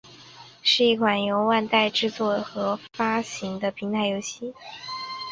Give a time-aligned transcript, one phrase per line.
[0.63, 4.55] 是一款由万代制作和发行的平台游戏。